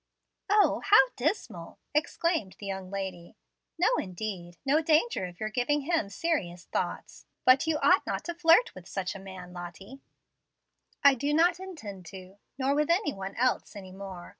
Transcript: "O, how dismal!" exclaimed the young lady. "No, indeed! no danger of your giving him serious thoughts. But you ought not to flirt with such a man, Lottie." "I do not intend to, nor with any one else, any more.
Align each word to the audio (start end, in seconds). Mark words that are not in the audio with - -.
"O, 0.49 0.81
how 0.85 1.09
dismal!" 1.15 1.77
exclaimed 1.93 2.55
the 2.57 2.65
young 2.65 2.89
lady. 2.89 3.35
"No, 3.77 3.97
indeed! 3.99 4.57
no 4.65 4.81
danger 4.81 5.25
of 5.25 5.39
your 5.39 5.49
giving 5.49 5.81
him 5.81 6.09
serious 6.09 6.65
thoughts. 6.65 7.27
But 7.45 7.67
you 7.67 7.77
ought 7.83 8.07
not 8.07 8.23
to 8.23 8.33
flirt 8.33 8.73
with 8.73 8.87
such 8.87 9.13
a 9.13 9.19
man, 9.19 9.53
Lottie." 9.53 10.01
"I 11.03 11.13
do 11.13 11.35
not 11.35 11.59
intend 11.59 12.07
to, 12.07 12.37
nor 12.57 12.73
with 12.73 12.89
any 12.89 13.13
one 13.13 13.35
else, 13.35 13.75
any 13.75 13.91
more. 13.91 14.29